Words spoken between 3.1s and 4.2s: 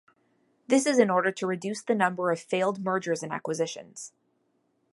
and acquisitions.